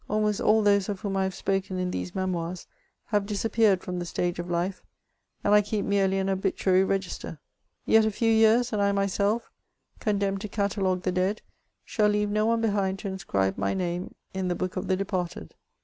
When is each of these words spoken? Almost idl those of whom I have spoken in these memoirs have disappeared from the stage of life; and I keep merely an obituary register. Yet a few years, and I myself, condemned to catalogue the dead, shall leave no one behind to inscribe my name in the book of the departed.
Almost 0.09 0.41
idl 0.41 0.63
those 0.63 0.89
of 0.89 1.01
whom 1.01 1.15
I 1.15 1.25
have 1.25 1.35
spoken 1.35 1.77
in 1.77 1.91
these 1.91 2.15
memoirs 2.15 2.65
have 3.09 3.27
disappeared 3.27 3.83
from 3.83 3.99
the 3.99 4.05
stage 4.07 4.39
of 4.39 4.49
life; 4.49 4.81
and 5.43 5.53
I 5.53 5.61
keep 5.61 5.85
merely 5.85 6.17
an 6.17 6.27
obituary 6.27 6.83
register. 6.83 7.39
Yet 7.85 8.03
a 8.05 8.09
few 8.09 8.31
years, 8.31 8.73
and 8.73 8.81
I 8.81 8.93
myself, 8.93 9.51
condemned 9.99 10.41
to 10.41 10.47
catalogue 10.47 11.03
the 11.03 11.11
dead, 11.11 11.43
shall 11.85 12.07
leave 12.09 12.31
no 12.31 12.47
one 12.47 12.61
behind 12.61 12.97
to 12.97 13.09
inscribe 13.09 13.59
my 13.59 13.75
name 13.75 14.15
in 14.33 14.47
the 14.47 14.55
book 14.55 14.75
of 14.75 14.87
the 14.87 14.95
departed. 14.97 15.53